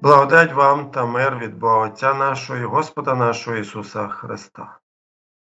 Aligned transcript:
Благодать 0.00 0.52
вам 0.52 0.90
та 0.90 1.06
мир 1.06 1.38
від 1.38 1.58
Бога 1.58 1.76
Отця 1.76 2.14
нашого 2.14 2.58
і 2.58 2.64
Господа 2.64 3.14
нашого 3.14 3.56
Ісуса 3.56 4.08
Христа. 4.08 4.78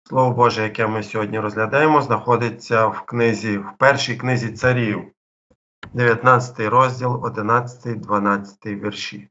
Слово 0.09 0.30
Боже, 0.30 0.62
яке 0.62 0.87
ми 0.87 1.02
сьогодні 1.02 1.41
розглядаємо, 1.41 2.02
знаходиться 2.02 2.87
в 2.87 3.01
книзі, 3.01 3.59
в 3.59 3.73
першій 3.79 4.16
книзі 4.16 4.52
царів, 4.52 5.12
19 5.93 6.61
розділ, 6.61 7.25
11, 7.25 8.01
12 8.01 8.66
вірші. 8.66 9.29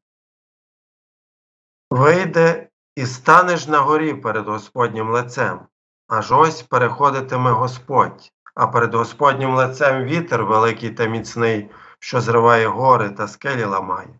Вийде 1.89 2.67
і 2.95 3.05
станеш 3.05 3.67
на 3.67 3.79
горі 3.79 4.13
перед 4.13 4.47
Господнім 4.47 5.09
лицем, 5.09 5.59
аж 6.07 6.31
ось 6.31 6.61
переходитиме 6.61 7.51
Господь, 7.51 8.31
а 8.55 8.67
перед 8.67 8.93
Господнім 8.93 9.55
лицем 9.55 10.03
вітер 10.03 10.45
великий 10.45 10.89
та 10.89 11.05
міцний, 11.05 11.69
що 11.99 12.21
зриває 12.21 12.67
гори 12.67 13.09
та 13.09 13.27
скелі 13.27 13.63
ламає 13.63 14.19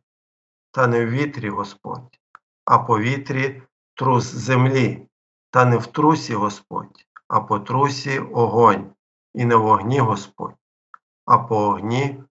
та 0.74 0.88
не 0.88 1.06
в 1.06 1.10
вітрі 1.10 1.50
Господь, 1.50 2.20
а 2.66 2.80
по 2.80 3.00
вітрі 3.00 3.62
трус 3.94 4.24
землі, 4.24 5.08
та 5.52 5.66
не 5.66 5.78
в 5.78 5.88
трусі 5.88 6.34
Господь, 6.34 7.06
а 7.28 7.42
по 7.42 7.60
трусі 7.60 8.20
огонь, 8.20 8.92
і 9.34 9.46
не 9.46 9.56
в 9.56 9.66
огні 9.66 10.00
Господь, 10.00 10.56
а 11.26 11.38
по 11.38 11.58
огні 11.58 12.24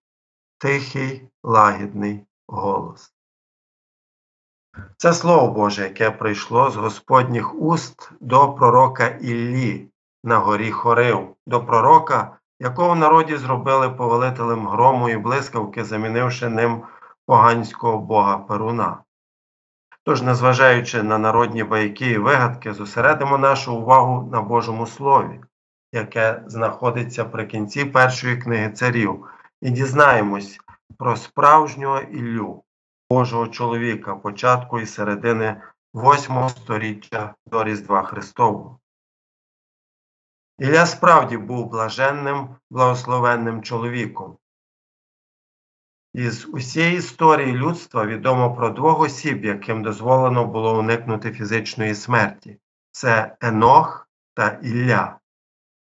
тихий 0.58 1.28
лагідний 1.42 2.26
голос. 2.48 3.14
Це 4.96 5.12
Слово 5.12 5.48
Боже, 5.48 5.82
яке 5.82 6.10
прийшло 6.10 6.70
з 6.70 6.76
Господніх 6.76 7.54
уст 7.54 8.12
до 8.20 8.52
пророка 8.52 9.08
Іллі 9.08 9.88
на 10.24 10.38
горі 10.38 10.70
Хорив, 10.70 11.36
до 11.46 11.64
пророка, 11.64 12.38
якого 12.60 12.90
в 12.90 12.96
народі 12.96 13.36
зробили 13.36 13.90
повелителем 13.90 14.68
грому 14.68 15.08
і 15.08 15.16
блискавки, 15.16 15.84
замінивши 15.84 16.48
ним 16.48 16.82
поганського 17.26 17.98
бога 17.98 18.38
Перуна. 18.38 19.02
Тож, 20.04 20.22
незважаючи 20.22 21.02
на 21.02 21.18
народні 21.18 21.64
байки 21.64 22.10
і 22.10 22.18
вигадки, 22.18 22.72
зосередимо 22.72 23.38
нашу 23.38 23.76
увагу 23.76 24.30
на 24.32 24.42
Божому 24.42 24.86
Слові, 24.86 25.40
яке 25.92 26.42
знаходиться 26.46 27.24
при 27.24 27.46
кінці 27.46 27.84
першої 27.84 28.36
книги 28.36 28.70
царів, 28.70 29.26
і 29.60 29.70
дізнаємось 29.70 30.58
про 30.98 31.16
справжнього 31.16 32.00
Іллю, 32.00 32.62
Божого 33.10 33.48
чоловіка, 33.48 34.14
початку 34.14 34.80
і 34.80 34.86
середини 34.86 35.62
8 35.94 36.48
століття 36.48 37.34
до 37.46 37.64
Різдва 37.64 38.02
Христового. 38.02 38.78
Ілля 40.58 40.86
справді 40.86 41.36
був 41.36 41.70
блаженним, 41.70 42.48
благословенним 42.70 43.62
чоловіком, 43.62 44.36
із 46.14 46.48
усієї 46.52 46.96
історії 46.96 47.52
людства 47.52 48.06
відомо 48.06 48.54
про 48.54 48.70
двох 48.70 49.00
осіб, 49.00 49.44
яким 49.44 49.82
дозволено 49.82 50.44
було 50.44 50.78
уникнути 50.78 51.32
фізичної 51.32 51.94
смерті 51.94 52.58
це 52.90 53.36
Енох 53.40 54.08
та 54.34 54.48
Ілля. 54.62 55.18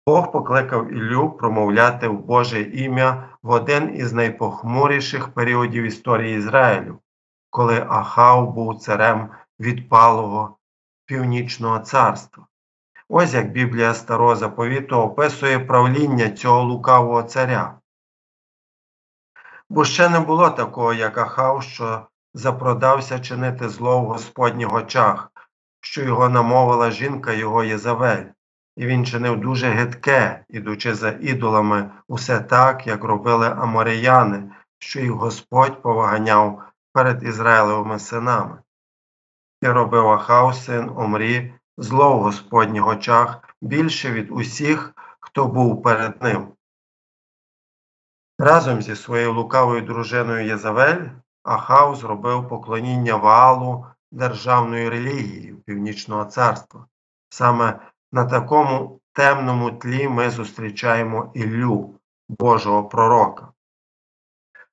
Бог 0.08 0.32
покликав 0.32 0.94
Іллю 0.94 1.30
промовляти 1.30 2.08
в 2.08 2.26
Боже 2.26 2.62
ім'я 2.62 3.30
в 3.44 3.50
один 3.50 3.96
із 3.96 4.14
найпохмуріших 4.14 5.28
періодів 5.28 5.84
історії 5.84 6.38
Ізраїлю, 6.38 7.00
коли 7.50 7.86
Ахав 7.90 8.54
був 8.54 8.80
царем 8.80 9.30
відпалого 9.60 10.58
північного 11.06 11.80
царства. 11.80 12.48
Ось 13.10 13.34
як 13.34 13.52
Біблія 13.52 13.94
Старого 13.94 14.36
Заповіту 14.36 14.96
описує 14.96 15.60
правління 15.60 16.30
цього 16.30 16.64
лукавого 16.64 17.24
царя. 17.24 17.80
Бо 19.70 19.86
ще 19.86 20.10
не 20.10 20.20
було 20.20 20.50
такого, 20.50 20.94
як 20.94 21.18
Ахав, 21.18 21.64
що 21.64 22.08
запродався 22.34 23.20
чинити 23.20 23.70
зло 23.70 24.02
в 24.02 24.06
Господніх 24.06 24.74
очах, 24.74 25.32
що 25.82 26.04
його 26.04 26.30
намовила 26.30 26.92
жінка 26.92 27.34
його 27.34 27.64
Єзавель, 27.64 28.24
і 28.76 28.86
він 28.86 29.06
чинив 29.06 29.40
дуже 29.40 29.70
гидке, 29.70 30.46
ідучи 30.50 30.96
за 30.96 31.10
ідолами, 31.10 31.92
усе 32.08 32.40
так, 32.40 32.88
як 32.88 33.04
робили 33.04 33.48
аморияни, 33.48 34.52
що 34.80 35.00
їх 35.00 35.12
Господь 35.12 35.82
поваганяв 35.82 36.64
перед 36.94 37.24
Ізраїлевими 37.24 38.00
синами. 38.00 38.58
І 39.62 39.68
робив 39.68 40.08
Ахав, 40.08 40.56
син 40.56 40.92
Омрі, 40.96 41.54
зло 41.78 42.18
в 42.18 42.22
Господніх 42.22 42.88
очах 42.88 43.40
більше 43.62 44.12
від 44.12 44.32
усіх, 44.32 44.94
хто 45.20 45.48
був 45.48 45.84
перед 45.84 46.24
ним. 46.24 46.48
Разом 48.40 48.82
зі 48.82 48.96
своєю 48.96 49.34
лукавою 49.34 49.82
дружиною 49.82 50.46
Єзавель 50.46 51.06
Ахав 51.44 51.96
зробив 51.96 52.48
поклоніння 52.48 53.16
валу 53.16 53.86
державною 54.12 54.90
релігією 54.90 55.58
Північного 55.58 56.26
царства. 56.26 56.86
Саме 57.30 57.80
на 58.12 58.26
такому 58.26 59.00
темному 59.14 59.72
тлі 59.72 60.08
ми 60.08 60.30
зустрічаємо 60.30 61.32
Іллю, 61.34 61.96
Божого 62.30 62.84
пророка. 62.84 63.48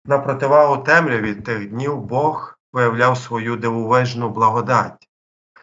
На 0.04 0.18
противагу 0.18 0.82
темряві 0.82 1.34
тих 1.34 1.70
днів 1.70 2.00
Бог 2.00 2.58
виявляв 2.72 3.18
свою 3.18 3.56
дивовижну 3.56 4.28
благодать. 4.30 5.08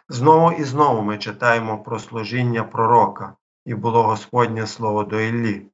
Знову 0.08 0.52
і 0.52 0.64
знову 0.64 1.02
ми 1.02 1.18
читаємо 1.18 1.78
про 1.78 1.98
служіння 1.98 2.64
пророка, 2.64 3.36
і 3.64 3.74
було 3.74 4.02
Господнє 4.02 4.66
слово 4.66 5.04
до 5.04 5.20
Іллі. 5.20 5.71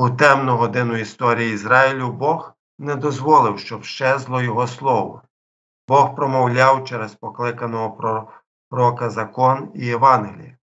У 0.00 0.10
темну 0.10 0.56
годину 0.56 0.96
історії 0.96 1.54
Ізраїлю 1.54 2.12
Бог 2.12 2.52
не 2.78 2.96
дозволив, 2.96 3.58
щоб 3.58 3.84
щезло 3.84 4.42
його 4.42 4.66
слово. 4.66 5.22
Бог 5.88 6.14
промовляв 6.14 6.84
через 6.84 7.14
покликаного 7.14 7.90
пророка 8.70 9.10
закон 9.10 9.70
і 9.74 9.86
Євангеліє. 9.86 10.56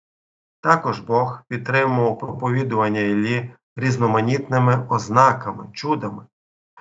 Також 0.60 1.00
Бог 1.00 1.42
підтримував 1.48 2.18
проповідування 2.18 3.00
Іллі 3.00 3.54
різноманітними 3.76 4.86
ознаками, 4.90 5.66
чудами. 5.72 6.26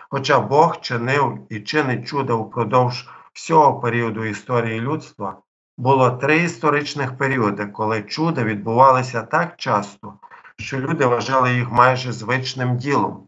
Хоча 0.10 0.40
Бог 0.40 0.82
чинив 0.82 1.40
і 1.50 1.60
чинить 1.60 2.08
чуда 2.08 2.34
впродовж 2.34 3.10
всього 3.34 3.80
періоду 3.80 4.26
історії 4.26 4.80
людства, 4.80 5.38
було 5.78 6.12
три 6.12 6.38
історичних 6.38 7.18
періоди, 7.18 7.66
коли 7.66 8.04
чуда 8.04 8.44
відбувалися 8.44 9.22
так 9.22 9.56
часто 9.58 10.14
що 10.62 10.80
люди 10.80 11.06
вважали 11.06 11.56
їх 11.56 11.72
майже 11.72 12.12
звичним 12.12 12.78
ділом. 12.78 13.28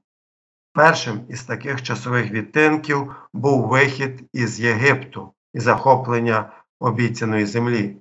Першим 0.73 1.25
із 1.29 1.43
таких 1.43 1.83
часових 1.83 2.31
відтинків 2.31 3.15
був 3.33 3.67
вихід 3.67 4.29
із 4.33 4.59
Єгипту 4.59 5.33
і 5.53 5.59
захоплення 5.59 6.51
обіцяної 6.79 7.45
землі. 7.45 7.97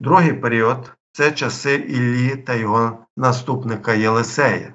Другий 0.00 0.32
період 0.32 0.92
це 1.12 1.32
часи 1.32 1.74
Іллі 1.74 2.36
та 2.36 2.54
його 2.54 3.06
наступника 3.16 3.94
Єлисея. 3.94 4.74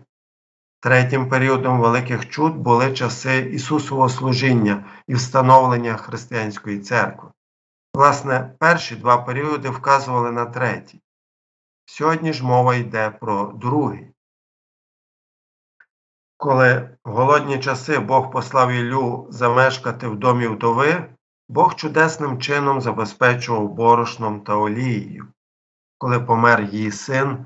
Третім 0.80 1.30
періодом 1.30 1.80
великих 1.80 2.30
чуд 2.30 2.56
були 2.56 2.94
часи 2.94 3.40
Ісусового 3.40 4.10
служіння 4.10 4.86
і 5.08 5.14
встановлення 5.14 5.96
Християнської 5.96 6.80
церкви. 6.80 7.30
Власне, 7.94 8.54
перші 8.60 8.96
два 8.96 9.18
періоди 9.18 9.70
вказували 9.70 10.32
на 10.32 10.46
третій. 10.46 11.02
Сьогодні 11.92 12.34
ж 12.34 12.46
мова 12.46 12.76
йде 12.76 13.10
про 13.10 13.52
другий. 13.56 14.14
Коли 16.38 16.98
в 17.06 17.12
голодні 17.12 17.60
часи 17.60 18.00
Бог 18.00 18.32
послав 18.32 18.72
Іллю 18.72 19.28
замешкати 19.30 20.08
в 20.08 20.16
домі 20.16 20.48
вдови, 20.48 21.06
Бог 21.50 21.76
чудесним 21.76 22.40
чином 22.42 22.82
забезпечував 22.82 23.70
борошном 23.70 24.42
та 24.42 24.56
олією. 24.56 25.28
Коли 25.98 26.20
помер 26.20 26.62
її 26.62 26.92
син, 26.92 27.46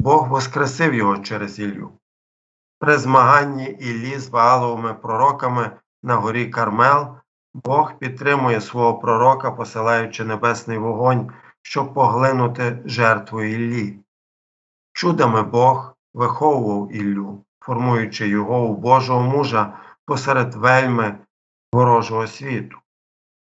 Бог 0.00 0.28
воскресив 0.28 0.94
його 0.94 1.18
через 1.18 1.58
Іллю. 1.58 1.92
При 2.78 2.98
змаганні 2.98 3.64
Іллі 3.64 4.18
з 4.18 4.28
Вааловими 4.28 4.94
пророками 4.94 5.70
на 6.02 6.14
горі 6.16 6.46
Кармел 6.46 7.16
Бог 7.54 7.98
підтримує 7.98 8.60
свого 8.60 8.98
пророка, 8.98 9.50
посилаючи 9.50 10.24
небесний 10.24 10.78
вогонь 10.78 11.32
щоб 11.64 11.94
поглинути 11.94 12.78
жертву 12.84 13.42
Іллі. 13.42 13.98
Чудами 14.92 15.42
Бог 15.42 15.96
виховував 16.14 16.92
Іллю, 16.92 17.44
формуючи 17.60 18.28
його 18.28 18.62
у 18.62 18.76
Божого 18.76 19.20
мужа 19.20 19.78
посеред 20.04 20.54
вельми 20.54 21.18
ворожого 21.72 22.26
світу. 22.26 22.78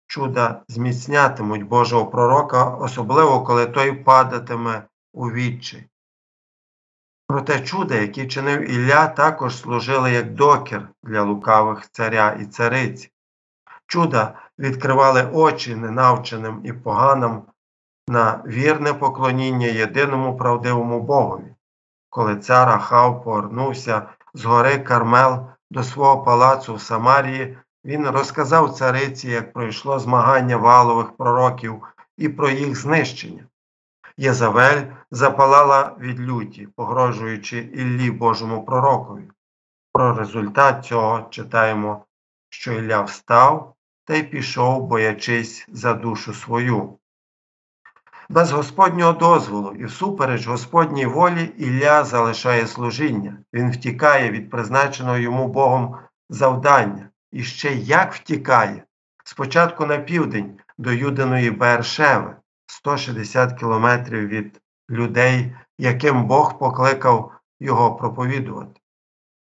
Чуда 0.07 0.62
зміцнятимуть 0.68 1.63
Божого 1.63 2.06
пророка, 2.06 2.69
особливо 2.69 3.44
коли 3.44 3.66
той 3.66 3.92
падатиме 3.92 4.83
у 5.13 5.31
відчай. 5.31 5.86
Проте 7.27 7.60
чуда, 7.60 7.95
які 7.95 8.27
чинив 8.27 8.71
Ілля, 8.71 9.07
також 9.07 9.57
служили 9.57 10.12
як 10.12 10.33
докір 10.33 10.89
для 11.04 11.21
лукавих 11.21 11.89
царя 11.92 12.38
і 12.42 12.45
цариць. 12.45 13.12
Чуда 13.88 14.39
відкривали 14.60 15.30
очі 15.33 15.75
ненавченим 15.75 16.62
і 16.63 16.74
поганим 16.74 17.44
на 18.10 18.44
вірне 18.48 18.94
поклоніння 18.94 19.68
єдиному 19.68 20.38
правдивому 20.38 21.02
Богові. 21.02 21.56
Коли 22.10 22.36
цар 22.36 22.70
Ахав 22.70 23.24
повернувся 23.24 24.10
з 24.34 24.46
гори 24.46 24.80
Кармел 24.80 25.46
до 25.72 25.84
свого 25.84 26.24
палацу 26.24 26.76
в 26.76 26.82
Самарії, 26.82 27.58
він 27.86 28.10
розказав 28.10 28.74
цариці, 28.74 29.30
як 29.30 29.54
пройшло 29.54 30.00
змагання 30.00 30.58
валових 30.58 31.12
пророків 31.12 31.84
і 32.18 32.30
про 32.30 32.50
їх 32.50 32.76
знищення. 32.76 33.44
Єзавель 34.18 34.82
запалала 35.12 35.96
від 36.00 36.20
люті, 36.20 36.68
погрожуючи 36.76 37.58
Іллі 37.58 38.12
Божому 38.12 38.66
пророкові. 38.66 39.32
Про 39.94 40.14
результат 40.14 40.86
цього 40.86 41.28
читаємо, 41.30 42.06
що 42.50 42.74
Ілля 42.74 43.02
встав 43.02 43.74
та 44.06 44.16
й 44.16 44.24
пішов, 44.24 44.88
боячись 44.88 45.68
за 45.72 45.94
душу 45.94 46.34
свою. 46.34 46.99
Без 48.31 48.52
Господнього 48.52 49.14
дозволу 49.14 49.72
і 49.72 49.86
всупереч 49.86 50.48
Господній 50.48 51.06
волі 51.06 51.44
Ілля 51.58 52.04
залишає 52.04 52.68
служіння, 52.68 53.38
він 53.54 53.72
втікає 53.72 54.31
від 54.31 54.50
призначеного 54.50 55.18
йому 55.18 55.48
Богом 55.48 55.98
завдання. 56.30 57.10
І 57.31 57.44
ще 57.44 57.74
як 57.74 58.14
втікає, 58.14 58.84
спочатку 59.24 59.86
на 59.86 59.98
південь 59.98 60.60
до 60.78 60.92
Юдиної 60.92 61.52
Бершеви, 61.52 62.36
160 62.66 63.60
кілометрів 63.60 64.28
від 64.28 64.62
людей, 64.90 65.56
яким 65.78 66.26
Бог 66.26 66.60
покликав 66.60 67.31
його 67.60 67.96
проповідувати. 67.96 68.81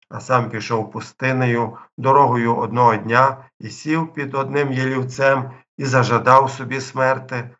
А 0.09 0.21
сам 0.21 0.51
пішов 0.51 0.91
пустинею 0.91 1.77
дорогою 1.99 2.57
одного 2.57 2.97
дня 2.97 3.37
і 3.61 3.69
сів 3.69 4.13
під 4.13 4.35
одним 4.35 4.73
ялівцем 4.73 5.51
і 5.79 5.85
зажадав 5.85 6.51
собі 6.51 6.81
смерти, 6.81 7.51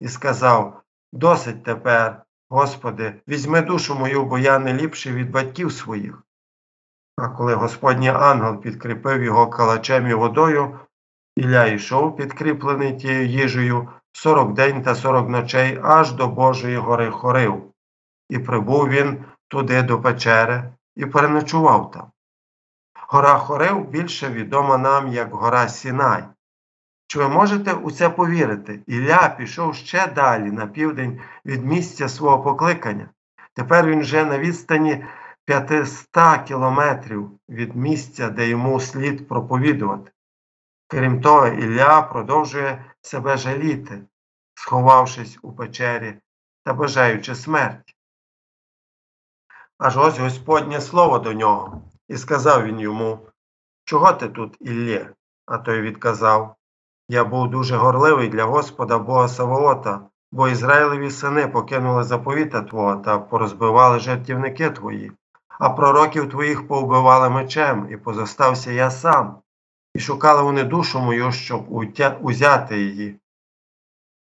і 0.00 0.08
сказав 0.08 0.82
Досить 1.12 1.64
тепер, 1.64 2.22
Господи, 2.50 3.14
візьми 3.28 3.60
душу 3.60 3.94
мою, 3.94 4.24
бо 4.24 4.38
я 4.38 4.58
не 4.58 4.74
ліпший 4.74 5.12
від 5.12 5.30
батьків 5.30 5.72
своїх. 5.72 6.22
А 7.16 7.28
коли 7.28 7.54
Господній 7.54 8.08
ангел 8.08 8.60
підкріпив 8.60 9.22
його 9.22 9.46
калачем 9.46 10.06
і 10.06 10.14
водою, 10.14 10.78
Ілля 11.36 11.66
йшов, 11.66 12.16
підкріплений 12.16 12.96
тією 12.96 13.26
їжею, 13.26 13.88
сорок 14.12 14.52
день 14.52 14.82
та 14.82 14.94
сорок 14.94 15.28
ночей 15.28 15.80
аж 15.82 16.12
до 16.12 16.28
Божої 16.28 16.76
гори 16.76 17.10
Хорив. 17.10 17.72
І 18.28 18.38
прибув 18.38 18.88
він 18.88 19.24
туди 19.48 19.82
до 19.82 20.00
печери 20.00 20.72
і 20.96 21.06
переночував 21.06 21.90
там. 21.90 22.10
Гора 23.08 23.38
Хорив 23.38 23.88
більше 23.88 24.28
відома 24.28 24.78
нам 24.78 25.08
як 25.08 25.32
гора 25.32 25.68
Сінай. 25.68 26.24
Чи 27.08 27.18
ви 27.18 27.28
можете 27.28 27.72
у 27.72 27.90
це 27.90 28.10
повірити? 28.10 28.80
Ілля 28.86 29.28
пішов 29.28 29.74
ще 29.74 30.06
далі 30.06 30.50
на 30.50 30.66
південь 30.66 31.20
від 31.44 31.64
місця 31.64 32.08
свого 32.08 32.42
покликання. 32.42 33.08
Тепер 33.54 33.86
він 33.86 34.00
вже 34.00 34.24
на 34.24 34.38
відстані 34.38 35.04
500 35.44 36.42
кілометрів 36.46 37.30
від 37.48 37.76
місця, 37.76 38.30
де 38.30 38.48
йому 38.48 38.80
слід 38.80 39.28
проповідувати. 39.28 40.12
Крім 40.86 41.20
того, 41.20 41.46
Ілля 41.46 42.02
продовжує 42.02 42.84
себе 43.02 43.36
жаліти, 43.36 44.02
сховавшись 44.54 45.38
у 45.42 45.52
печері 45.52 46.14
та 46.64 46.74
бажаючи 46.74 47.34
смерті. 47.34 47.94
Аж 49.78 49.96
ось 49.96 50.18
Господнє 50.18 50.80
слово 50.80 51.18
до 51.18 51.32
нього, 51.32 51.82
і 52.08 52.16
сказав 52.16 52.64
він 52.64 52.80
йому, 52.80 53.18
чого 53.84 54.12
ти 54.12 54.28
тут, 54.28 54.56
Іллє? 54.60 55.14
А 55.46 55.58
той 55.58 55.80
відказав 55.80 56.57
Я 57.08 57.24
був 57.24 57.50
дуже 57.50 57.76
горливий 57.76 58.28
для 58.28 58.44
Господа 58.44 58.98
Бога 58.98 59.28
Савоота, 59.28 60.00
бо 60.32 60.48
Ізраїлеві 60.48 61.10
сини 61.10 61.46
покинули 61.46 62.04
заповіта 62.04 62.62
Твого 62.62 62.96
та 62.96 63.18
порозбивали 63.18 63.98
жертівники 63.98 64.70
Твої, 64.70 65.12
а 65.48 65.70
пророків 65.70 66.30
Твоїх 66.30 66.68
повбивали 66.68 67.30
мечем, 67.30 67.88
і 67.90 67.96
позостався 67.96 68.72
я 68.72 68.90
сам, 68.90 69.38
і 69.94 70.00
шукали 70.00 70.42
вони 70.42 70.64
душу 70.64 71.00
мою, 71.00 71.32
щоб 71.32 71.64
узяти 72.20 72.80
її. 72.80 73.20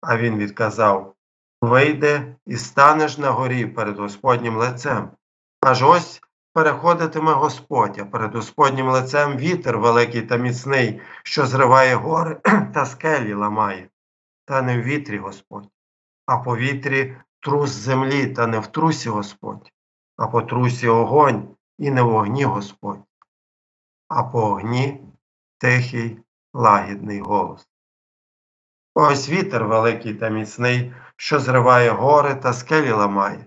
А 0.01 0.17
він 0.17 0.37
відказав 0.37 1.15
Вийди 1.63 2.37
і 2.47 2.57
станеш 2.57 3.19
на 3.19 3.31
горі 3.31 3.67
перед 3.67 3.99
Господнім 3.99 4.57
лицем. 4.57 5.11
Аж 5.61 5.83
ось 5.83 6.23
переходитиме 6.57 7.33
Господь, 7.33 7.99
а 7.99 8.05
перед 8.05 8.35
Господнім 8.35 8.89
лицем 8.89 9.37
вітер 9.37 9.79
великий 9.79 10.23
та 10.23 10.37
міцний, 10.37 11.01
що 11.23 11.47
зриває 11.47 11.95
гори 11.95 12.35
та 12.75 12.87
скелі 12.87 13.35
ламає, 13.35 13.89
та 14.45 14.63
не 14.63 14.79
в 14.79 14.83
вітрі 14.83 15.19
Господь, 15.19 15.69
а 16.27 16.39
по 16.39 16.57
вітрі 16.57 17.17
трус 17.41 17.71
землі, 17.71 18.27
та 18.27 18.47
не 18.47 18.59
в 18.59 18.67
трусі 18.67 19.09
Господь, 19.09 19.73
а 20.17 20.27
по 20.27 20.43
трусі 20.43 20.89
огонь 20.89 21.49
і 21.79 21.91
не 21.91 22.03
в 22.03 22.15
огні 22.15 22.45
Господь, 22.45 23.05
а 24.09 24.23
по 24.23 24.41
огні 24.41 25.01
тихий 25.59 26.19
лагідний 26.55 27.21
голос. 27.21 27.69
Ось 28.95 29.29
вітер 29.29 29.65
великий 29.65 30.15
та 30.15 30.29
міцний, 30.29 30.95
що 31.17 31.39
зриває 31.39 31.91
гори 31.91 32.35
та 32.35 32.53
скелі 32.53 32.91
ламає. 32.91 33.47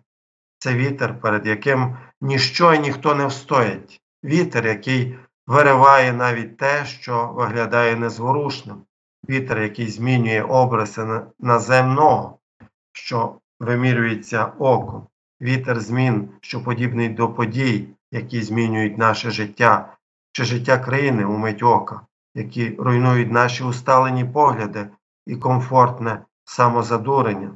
Це 0.57 0.73
вітер, 0.73 1.21
перед 1.21 1.47
яким 1.47 1.97
ніщо 2.21 2.73
і 2.73 2.79
ніхто 2.79 3.15
не 3.15 3.25
встоять, 3.25 4.01
вітер, 4.23 4.67
який 4.67 5.17
вириває 5.47 6.13
навіть 6.13 6.57
те, 6.57 6.85
що 6.85 7.27
виглядає 7.27 7.95
незворушним, 7.95 8.81
вітер, 9.29 9.61
який 9.61 9.87
змінює 9.87 10.41
образи 10.41 11.21
наземного, 11.39 12.39
що 12.91 13.35
вимірюється 13.59 14.45
оком, 14.45 15.07
вітер 15.41 15.79
змін, 15.79 16.29
що 16.41 16.63
подібний 16.63 17.09
до 17.09 17.33
подій, 17.33 17.87
які 18.11 18.41
змінюють 18.41 18.97
наше 18.97 19.31
життя, 19.31 19.97
чи 20.31 20.43
життя 20.43 20.77
країни 20.77 21.25
у 21.25 21.37
мить 21.37 21.63
ока, 21.63 22.01
які 22.35 22.75
руйнують 22.79 23.31
наші 23.31 23.63
усталені 23.63 24.25
погляди 24.25 24.89
і 25.25 25.35
комфортне 25.35 26.25
самозадурення. 26.45 27.51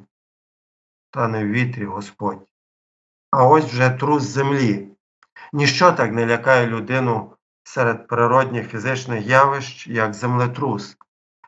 Та 1.12 1.28
не 1.28 1.46
в 1.46 1.48
вітрі 1.48 1.86
Господь 1.86 2.48
а 3.34 3.44
ось 3.48 3.66
вже 3.66 3.90
трус 3.90 4.24
землі. 4.24 4.88
Ніщо 5.54 5.92
так 5.92 6.12
не 6.12 6.26
лякає 6.26 6.68
людину 6.68 7.34
серед 7.64 8.08
природних 8.08 8.70
фізичних 8.70 9.26
явищ, 9.26 9.88
як 9.88 10.14
землетрус. 10.14 10.98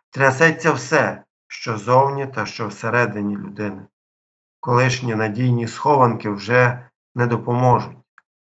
Трясеться 0.10 0.72
все, 0.72 1.24
що 1.48 1.78
зовні 1.78 2.28
та 2.28 2.46
що 2.46 2.68
всередині 2.68 3.38
людини. 3.38 3.82
Колишні 4.60 5.16
надійні 5.16 5.68
схованки 5.68 6.30
вже 6.30 6.90
не 7.16 7.28
допоможуть. 7.28 7.98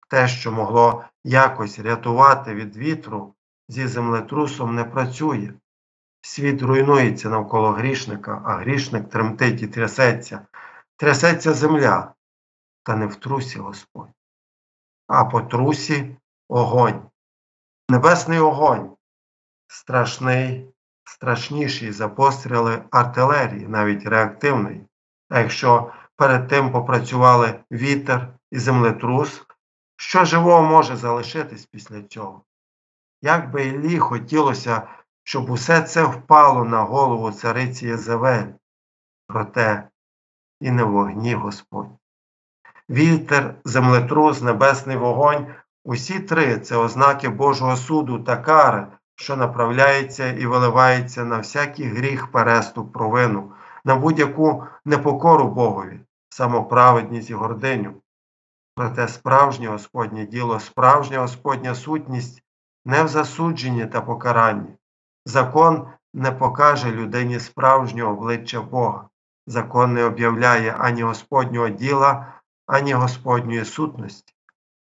Те, 0.10 0.28
що 0.28 0.52
могло 0.52 1.04
якось 1.24 1.80
рятувати 1.80 2.54
від 2.54 2.78
вітру, 2.78 3.34
зі 3.68 3.88
землетрусом 3.88 4.76
не 4.76 4.84
працює. 4.84 5.54
Світ 6.22 6.62
руйнується 6.62 7.30
навколо 7.30 7.72
грішника, 7.72 8.42
а 8.46 8.56
грішник 8.56 9.10
тремтить 9.10 9.62
і 9.62 9.68
трясеться. 9.68 10.42
Трясеться 10.98 11.54
земля, 11.54 12.15
та 12.86 12.96
не 12.96 13.08
в 13.08 13.16
трусі 13.16 13.60
Господь, 13.60 14.14
а 15.08 15.26
по 15.26 15.42
трусі 15.42 16.18
огонь. 16.50 17.10
Небесний 17.90 18.40
огонь, 18.40 18.96
страшний, 19.68 20.74
страшніший 21.04 21.92
за 21.92 22.10
постріли 22.10 22.84
артилерії, 22.92 23.68
навіть 23.68 24.06
реактивної. 24.06 24.88
А 25.30 25.40
якщо 25.40 25.94
перед 26.16 26.48
тим 26.48 26.72
попрацювали 26.72 27.60
вітер 27.72 28.34
і 28.52 28.60
землетрус, 28.60 29.46
що 29.96 30.26
живого 30.26 30.62
може 30.62 30.96
залишитись 30.96 31.66
після 31.66 32.02
цього? 32.02 32.44
Як 33.22 33.52
би 33.52 33.66
Іллі 33.66 34.00
хотілося, 34.00 34.88
щоб 35.24 35.50
усе 35.50 35.82
це 35.82 36.04
впало 36.04 36.64
на 36.64 36.82
голову 36.82 37.32
цариці 37.32 37.88
Єзавель, 37.88 38.54
проте 39.28 39.90
і 40.62 40.72
не 40.72 40.84
вогні 40.84 41.34
Господь 41.34 41.98
вітер, 42.90 43.56
землетрус, 43.66 44.42
небесний 44.42 44.98
вогонь 44.98 45.48
усі 45.84 46.20
три 46.20 46.60
це 46.60 46.78
ознаки 46.78 47.30
Божого 47.30 47.76
суду 47.76 48.20
та 48.20 48.38
кари, 48.38 48.88
що 49.16 49.36
направляється 49.36 50.28
і 50.28 50.46
виливається 50.46 51.26
на 51.26 51.38
всякий 51.38 51.86
гріх, 51.86 52.32
переступ, 52.32 52.94
провину, 52.94 53.52
на 53.86 53.96
будь-яку 53.96 54.64
непокору 54.86 55.48
Богові, 55.48 56.00
самоправедність 56.30 57.30
і 57.30 57.34
гординю. 57.34 57.94
Проте 58.76 59.08
справжнє 59.08 59.68
Господнє 59.68 60.26
діло, 60.26 60.60
справжня 60.60 61.20
Господня 61.20 61.76
сутність 61.76 62.44
не 62.86 63.04
в 63.04 63.08
засудженні 63.08 63.86
та 63.86 64.02
покаранні. 64.02 64.78
Закон 65.26 65.88
не 66.14 66.32
покаже 66.32 66.92
людині 66.92 67.40
справжнього 67.40 68.14
обличчя 68.14 68.62
Бога. 68.62 69.10
Закон 69.48 69.94
не 69.94 70.04
об'являє 70.04 70.76
ані 70.80 71.04
Господнього 71.04 71.70
діла, 71.70 72.34
ані 72.66 72.94
Господньої 72.94 73.66
сутності. 73.66 74.34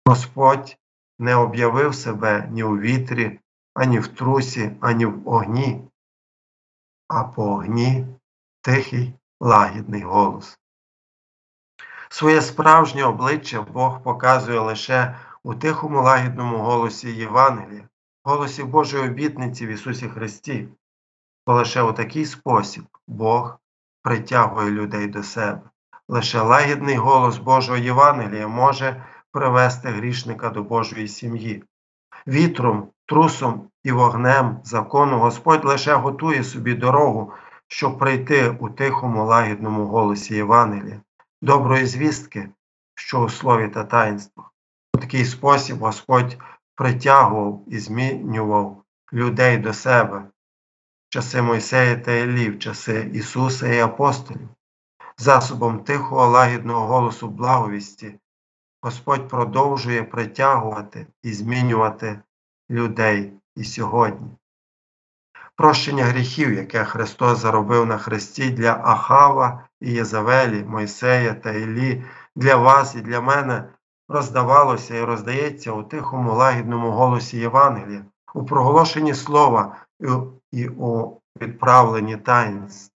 Господь 0.07 0.77
не 1.19 1.35
об'явив 1.35 1.95
себе 1.95 2.49
ні 2.51 2.65
у 2.65 2.79
вітрі, 2.79 3.41
ані 3.75 3.99
в 3.99 4.09
трусі, 4.09 4.77
ані 4.81 5.07
в 5.07 5.29
огні, 5.29 5.89
а 7.09 7.25
по 7.25 7.43
огні 7.43 8.07
тихий 8.61 9.15
лагідний 9.41 10.03
голос. 10.03 10.59
Своє 12.09 12.43
справжнє 12.43 13.05
обличчя 13.05 13.63
Бог 13.63 14.03
показує 14.03 14.61
лише 14.61 15.17
у 15.43 15.55
тихому 15.55 16.03
лагідному 16.03 16.59
голосі 16.59 17.13
Євангелія. 17.13 17.89
голосі 18.25 18.65
Божої 18.65 19.11
обітниці 19.11 19.67
в 19.67 19.69
Ісусі 19.69 20.09
Христі, 20.09 20.69
бо 21.47 21.55
лише 21.55 21.83
у 21.83 21.93
такий 21.93 22.27
спосіб 22.27 22.85
Бог 23.07 23.59
притягує 24.03 24.71
людей 24.71 25.07
до 25.07 25.23
себе. 25.23 25.71
Лише 26.09 26.41
лагідний 26.41 26.97
голос 26.97 27.39
Божого 27.39 27.79
Євангелія 27.79 28.49
може 28.49 29.05
привести 29.33 29.89
грішника 29.89 30.51
до 30.51 30.63
Божої 30.63 31.09
сім'ї. 31.09 31.65
Вітром, 32.27 32.89
трусом 33.07 33.71
і 33.85 33.93
вогнем 33.93 34.61
закону 34.65 35.19
Господь 35.19 35.65
лише 35.65 35.95
готує 35.95 36.45
собі 36.45 36.75
дорогу, 36.75 37.33
щоб 37.69 37.99
прийти 37.99 38.57
у 38.61 38.71
тихому 38.71 39.27
лагідному 39.27 39.87
голосі 39.87 40.35
Євангелія, 40.35 41.01
доброї 41.43 41.87
звістки, 41.87 42.49
що 42.95 43.21
у 43.21 43.29
слові 43.29 43.69
та 43.69 43.85
таїнствах. 43.85 44.53
У 44.95 44.99
такий 44.99 45.25
спосіб 45.25 45.79
Господь 45.79 46.37
притягував 46.75 47.65
і 47.67 47.79
змінював 47.79 48.83
людей 49.13 49.59
до 49.59 49.73
себе 49.73 50.25
часи 51.09 51.43
Мойсея 51.43 51.97
та 51.97 52.13
Іллі, 52.13 52.51
в 52.51 52.59
часи 52.59 53.11
Ісуса 53.15 53.69
і 53.69 53.81
апостолів. 53.81 54.49
Засобом 55.21 55.85
тихого 55.85 56.27
лагідного 56.27 56.87
голосу 56.87 57.29
благовісті 57.29 58.19
Господь 58.83 59.29
продовжує 59.29 60.03
притягувати 60.03 61.07
і 61.23 61.33
змінювати 61.33 62.21
людей 62.71 63.33
і 63.57 63.65
сьогодні. 63.65 64.29
Прощення 65.57 66.05
гріхів, 66.05 66.53
яке 66.53 66.85
Христос 66.85 67.39
заробив 67.39 67.87
на 67.87 67.99
Христі 67.99 68.51
для 68.51 68.73
Ахава 68.85 69.69
і 69.81 69.93
Єзавелі, 69.93 70.65
Мойсея 70.65 71.35
та 71.35 71.53
Іллі, 71.53 72.05
для 72.37 72.57
вас 72.57 72.95
і 72.95 73.01
для 73.01 73.21
мене 73.21 73.69
роздавалося 74.09 74.95
і 74.95 75.05
роздається 75.05 75.73
у 75.73 75.83
тихому 75.83 76.35
лагідному 76.35 76.91
голосі 76.91 77.39
Євангелія, 77.39 78.05
у 78.35 78.45
проголошенні 78.45 79.15
слова 79.15 79.77
і 80.53 80.69
у 80.69 81.21
відправленні 81.41 82.17
таїнств. 82.17 82.98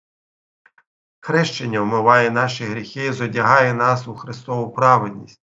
Хрещення 1.22 1.82
вмиває 1.82 2.32
наші 2.32 2.66
гріхи 2.66 3.06
і 3.06 3.12
зодягає 3.12 3.74
нас 3.74 4.08
у 4.08 4.16
Христову 4.16 4.70
праведність. 4.70 5.42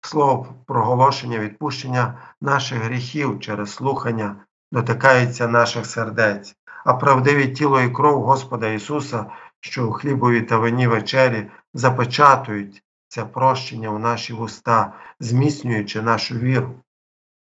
Слово 0.00 0.54
проголошення 0.66 1.38
відпущення 1.38 2.18
наших 2.40 2.78
гріхів 2.78 3.40
через 3.40 3.72
слухання 3.72 4.36
дотикається 4.72 5.48
наших 5.48 5.86
сердець, 5.86 6.56
а 6.84 6.94
правдиві 6.94 7.48
тіло 7.48 7.80
і 7.80 7.90
кров 7.90 8.22
Господа 8.22 8.68
Ісуса, 8.68 9.26
що 9.60 9.88
у 9.88 9.92
хлібові 9.92 10.42
та 10.42 10.58
вині 10.58 10.86
вечері 10.86 11.50
запечатують 11.74 12.82
це 13.08 13.24
прощення 13.24 13.88
у 13.88 13.98
наші 13.98 14.32
вуста, 14.32 14.92
зміцнюючи 15.20 16.02
нашу 16.02 16.34
віру. 16.34 16.74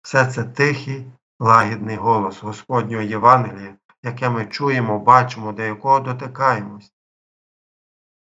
Все 0.02 0.26
це 0.26 0.44
тихий, 0.44 1.06
лагідний 1.40 1.96
голос 1.96 2.42
Господнього 2.42 3.02
Євангелія, 3.02 3.74
яке 4.02 4.30
ми 4.30 4.46
чуємо, 4.46 4.98
бачимо, 4.98 5.52
до 5.52 5.62
якого 5.62 6.00
дотикаємось. 6.00 6.92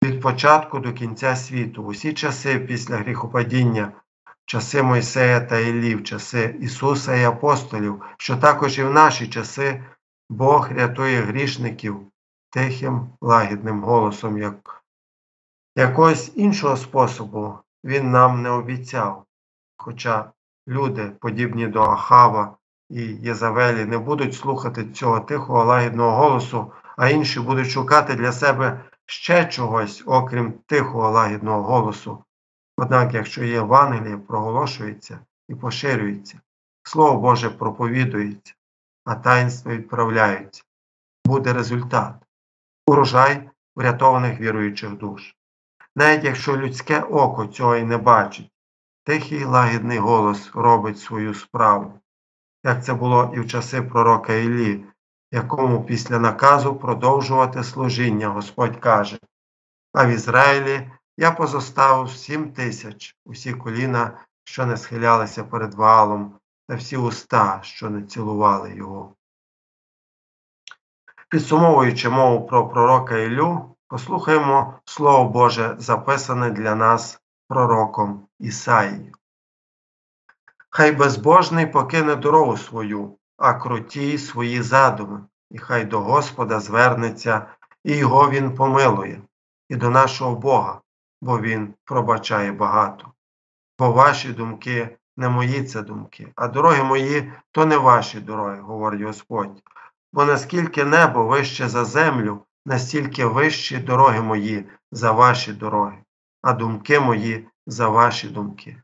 Від 0.03 0.21
початку 0.21 0.79
до 0.79 0.93
кінця 0.93 1.35
світу, 1.35 1.83
усі 1.83 2.13
часи 2.13 2.59
після 2.59 2.97
гріхопадіння, 2.97 3.91
часи 4.45 4.83
Мойсея 4.83 5.39
та 5.39 5.59
Іллі, 5.59 5.95
в 5.95 6.03
часи 6.03 6.55
Ісуса 6.59 7.15
і 7.15 7.23
апостолів, 7.23 8.01
що 8.17 8.37
також 8.37 8.79
і 8.79 8.83
в 8.83 8.89
наші 8.89 9.27
часи 9.27 9.83
Бог 10.29 10.71
рятує 10.71 11.21
грішників 11.21 11.99
тихим, 12.49 13.09
лагідним 13.21 13.83
голосом, 13.83 14.37
як 14.37 14.83
якогось 15.75 16.31
іншого 16.35 16.77
способу 16.77 17.53
Він 17.83 18.11
нам 18.11 18.41
не 18.41 18.49
обіцяв. 18.49 19.25
Хоча 19.77 20.31
люди, 20.67 21.11
подібні 21.19 21.67
до 21.67 21.81
Ахава 21.81 22.57
і 22.89 23.01
Єзавелі, 23.01 23.85
не 23.85 23.97
будуть 23.97 24.35
слухати 24.35 24.85
цього 24.85 25.19
тихого 25.19 25.65
лагідного 25.65 26.11
голосу, 26.11 26.71
а 26.97 27.09
інші 27.09 27.39
будуть 27.39 27.69
шукати 27.69 28.15
для 28.15 28.31
себе 28.31 28.85
ще 29.11 29.45
чогось, 29.45 30.03
окрім 30.05 30.53
тихого 30.53 31.11
лагідного 31.11 31.63
голосу. 31.63 32.23
Однак, 32.77 33.13
якщо 33.13 33.43
Євангеліє, 33.43 34.17
проголошується 34.17 35.19
і 35.49 35.55
поширюється, 35.55 36.39
Слово 36.83 37.19
Боже 37.19 37.49
проповідується, 37.49 38.53
а 39.05 39.15
таїнства 39.15 39.71
відправляються, 39.71 40.63
буде 41.25 41.53
результат 41.53 42.15
урожай 42.87 43.49
врятованих 43.75 44.39
віруючих 44.39 44.89
душ. 44.89 45.35
Навіть 45.95 46.23
якщо 46.23 46.57
людське 46.57 47.01
око 47.01 47.47
цього 47.47 47.75
і 47.75 47.83
не 47.83 47.97
бачить, 47.97 48.51
тихий 49.03 49.43
лагідний 49.43 49.97
голос 49.97 50.51
робить 50.53 50.99
свою 50.99 51.33
справу, 51.33 51.99
як 52.63 52.83
це 52.83 52.93
було 52.93 53.33
і 53.35 53.39
в 53.39 53.47
часи 53.47 53.81
пророка 53.81 54.33
Іллі, 54.33 54.85
якому 55.31 55.83
після 55.83 56.19
наказу 56.19 56.75
продовжувати 56.75 57.63
служіння 57.63 58.27
Господь 58.27 58.77
каже, 58.77 59.19
а 59.93 60.05
в 60.05 60.09
Ізраїлі 60.09 60.91
я 61.17 61.31
позоставив 61.31 62.09
сім 62.09 62.53
тисяч 62.53 63.15
усі 63.25 63.53
коліна, 63.53 64.17
що 64.43 64.65
не 64.65 64.77
схилялися 64.77 65.43
перед 65.43 65.73
валом, 65.73 66.33
та 66.67 66.75
всі 66.75 66.97
уста, 66.97 67.59
що 67.63 67.89
не 67.89 68.01
цілували 68.01 68.75
його. 68.75 69.15
Підсумовуючи 71.29 72.09
мову 72.09 72.47
про 72.47 72.69
пророка 72.69 73.17
Іллю, 73.17 73.75
послухаємо 73.87 74.79
Слово 74.85 75.29
Боже, 75.29 75.75
записане 75.79 76.49
для 76.49 76.75
нас 76.75 77.21
пророком 77.47 78.27
Ісаїю. 78.39 79.13
Хай 80.69 80.91
безбожний 80.91 81.65
покине 81.65 82.15
дорогу 82.15 82.57
свою, 82.57 83.17
а 83.41 83.53
круті 83.53 84.17
свої 84.17 84.61
задуми, 84.61 85.23
і 85.51 85.57
хай 85.57 85.85
до 85.85 85.99
Господа 85.99 86.59
звернеться, 86.59 87.45
і 87.83 87.95
його 87.95 88.29
Він 88.29 88.55
помилує, 88.55 89.21
і 89.69 89.75
до 89.75 89.89
нашого 89.89 90.35
Бога, 90.35 90.81
бо 91.21 91.39
Він 91.39 91.73
пробачає 91.85 92.51
багато. 92.51 93.11
Бо 93.79 93.91
ваші 93.91 94.33
думки 94.33 94.97
не 95.17 95.29
мої 95.29 95.63
це 95.63 95.81
думки, 95.81 96.31
а 96.35 96.47
дороги 96.47 96.83
мої 96.83 97.33
то 97.51 97.65
не 97.65 97.77
ваші 97.77 98.19
дороги, 98.19 98.59
говорить 98.59 99.01
Господь. 99.01 99.63
Бо 100.13 100.25
наскільки 100.25 100.85
небо 100.85 101.25
вище 101.25 101.69
за 101.69 101.85
землю, 101.85 102.45
настільки 102.65 103.25
вищі 103.25 103.77
дороги 103.77 104.21
мої 104.21 104.65
за 104.91 105.11
ваші 105.11 105.53
дороги, 105.53 105.97
а 106.41 106.53
думки 106.53 106.99
мої 106.99 107.47
за 107.67 107.87
ваші 107.87 108.27
думки. 108.27 108.81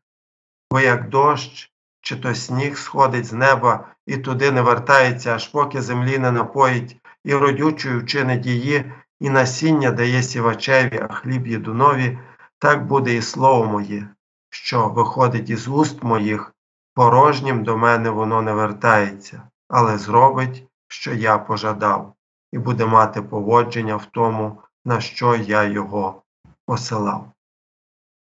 Бо 0.71 0.79
як 0.79 1.09
дощ, 1.09 1.71
чи 2.01 2.15
то 2.15 2.35
сніг 2.35 2.77
сходить 2.77 3.25
з 3.25 3.33
неба 3.33 3.87
і 4.07 4.17
туди 4.17 4.51
не 4.51 4.61
вертається, 4.61 5.35
аж 5.35 5.47
поки 5.47 5.81
землі 5.81 6.17
не 6.17 6.31
напоїть, 6.31 6.97
і 7.23 7.35
родючою 7.35 7.99
вчинить 7.99 8.45
її, 8.45 8.91
і 9.19 9.29
насіння 9.29 9.91
дає 9.91 10.23
сівачеві, 10.23 10.99
а 11.09 11.13
хліб 11.13 11.47
єдунові, 11.47 12.19
так 12.59 12.85
буде 12.85 13.15
і 13.15 13.21
слово 13.21 13.65
моє, 13.65 14.07
що 14.49 14.89
виходить 14.89 15.49
із 15.49 15.67
уст 15.67 16.03
моїх, 16.03 16.53
порожнім 16.93 17.63
до 17.63 17.77
мене 17.77 18.09
воно 18.09 18.41
не 18.41 18.53
вертається, 18.53 19.41
але 19.69 19.97
зробить, 19.97 20.63
що 20.87 21.13
я 21.13 21.37
пожадав, 21.37 22.13
і 22.51 22.57
буде 22.57 22.85
мати 22.85 23.21
поводження 23.21 23.95
в 23.95 24.05
тому, 24.05 24.61
на 24.85 25.01
що 25.01 25.35
я 25.35 25.63
його 25.63 26.21
посилав. 26.65 27.31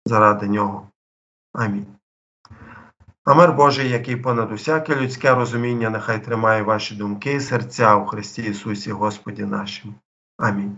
Заради 0.05 0.47
нього. 0.47 0.87
Амінь. 1.53 1.98
А 3.23 3.33
мир 3.33 3.53
Божий, 3.53 3.89
який 3.89 4.15
понад 4.15 4.51
усяке 4.51 4.95
людське 4.95 5.35
розуміння, 5.35 5.89
нехай 5.89 6.23
тримає 6.23 6.61
ваші 6.61 6.95
думки 6.95 7.33
і 7.33 7.39
серця 7.39 7.95
у 7.95 8.05
Христі 8.05 8.41
Ісусі 8.41 8.91
Господі 8.91 9.45
нашому. 9.45 9.93
Амінь. 10.37 10.77